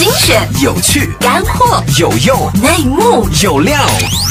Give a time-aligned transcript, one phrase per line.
[0.00, 3.76] 精选、有趣、干货、有用、内幕、有料，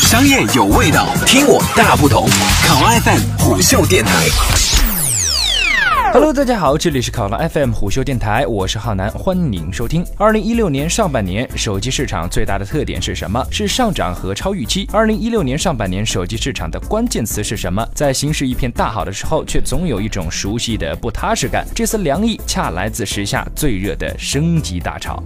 [0.01, 2.27] 商业有味道，听我大不同。
[2.65, 4.88] 考 FM 虎嗅电台。
[6.11, 10.03] Hello，大家好，这里是考拉 FM 虎嗅电台，我是浩南，欢迎收听。
[10.17, 13.45] 二零一六年上半年手机市场最大的特点是什么？
[13.51, 14.89] 是上涨和超预期。
[14.91, 17.87] 二零一六年上半年手机市场的关键词是什么？
[17.93, 21.65] 在形势一片大好的时候，却总有一种熟悉的不踏实感。
[21.75, 25.23] 这丝凉意恰来自时下最热的升级大潮。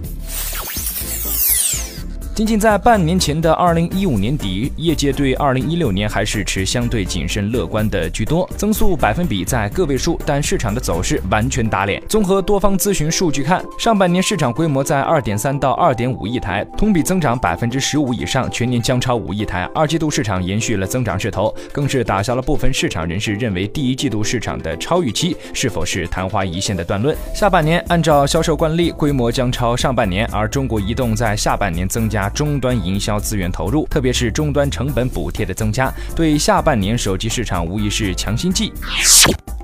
[2.34, 12.02] 仅仅在半年前的二零一五年底，业界对二零一六年还是持相对谨慎乐观的居多，增速百分比在个位数，但市场的走势完全打脸。
[12.08, 19.70] 综合多方咨询数据看，上半年市场规模在二点三到二点五亿台，同比增长百分之十五以上，全年将超五亿台。
[19.72, 27.16] 二季度市场延续了增长势头，更是打消了部分市场人士认为第一季度市场的超预期是否是昙花一现的断论。
[27.32, 32.23] 下半年按照销售惯例，规模将超上半年，而中国移动在下半年增加。
[32.28, 38.72] 终端营销资源投入，特别是终端成本补贴的增加，对下半年手机市场无疑是强心剂。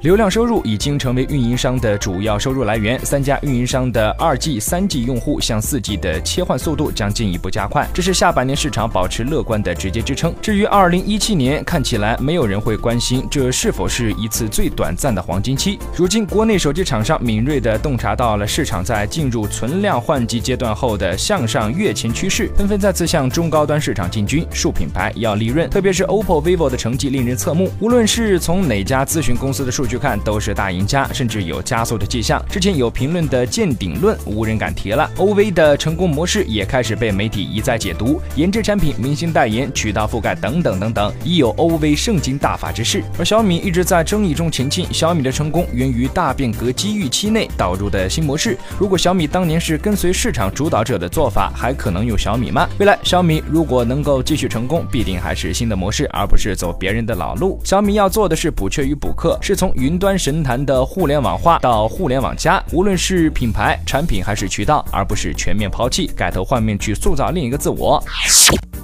[0.03, 10.35] 流量收入已经成为运营商的主要收入来源，三家运营商的二 G、三 G 用户向四 G 的切换速度将进一步加快，这是下半年市场保持乐观的直接支撑。
[10.41, 15.79] 至于二零一七年，看起来没有人会关心这是否是一次最短暂的黄金期。
[15.95, 27.71] 如今，国内手机厂商敏锐地洞察到了市场在进入存量换机阶段后的向上跃前趋势，纷纷再次向中高端市场进军，数品牌要利润，特别是 OPPO、vivo 的成绩令人侧目。
[27.81, 32.41] 无论是从哪家咨询公司的数据去看，都是大赢家，甚至有加速的迹象。
[32.49, 35.11] 之前有评论的见顶论，无人敢提了。
[35.17, 43.03] OV 的成功模式也开始被媒体一再解读，研制产品、明星代言、渠道覆盖等等等等，已有 OV 圣经大法之势。
[43.19, 48.57] 而小米一直在争议中前进，小米的成功源于大变革机遇期内导入的新模式。
[48.79, 52.69] 如果小米当年是跟随市场主导者的做法，还可能有小米吗？
[52.79, 57.61] 未来小米如果能够继续成功，必定还是新的模式，而不是走别人的老路。
[57.65, 60.11] 小米要做的是补缺与补课，是从云端。
[60.21, 68.03] 神坛的互联网化到互联网加，无论是品牌、产品还是渠道，而不是全面抛弃，改头换面去塑造另一个自我。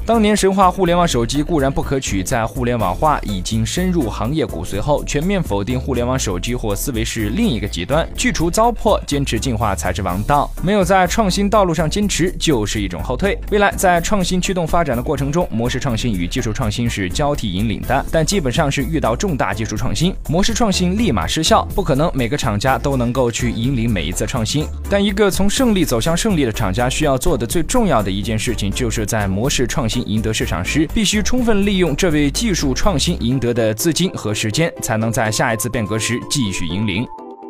[0.07, 8.09] 当年神话互联网手机固然不可取，在互联网化已经深入行业骨髓后，全面否定互联网手机或思维是另一个极端。
[8.17, 10.49] 去除糟粕，坚持进化才是王道。
[10.63, 13.37] 没有在创新道路上坚持，就是一种后退。
[13.51, 21.67] 未来在创新驱动发展的过程中，模式创新与技术创新是交替引领的，但基本上是遇到重大技术创新，模式创新立马失效。
[21.75, 37.07] 不可能每个厂家都能够去引领每一次创新，但一个从胜利走向胜利的厂家需要做的最重要的一件事情，就是在模式创新赢得市场时，必须充分利用这位技术创新赢得的资金和时间，才能在下一次变革时继续引领。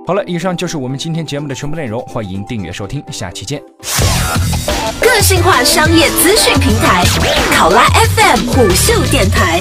[0.07, 3.61] 好了，以上就是我们今天节目的全部内容，欢迎订阅收听，下期见。
[5.01, 7.05] 个性化商业资讯平台，
[7.53, 9.59] 考拉 FM 虎嗅电台。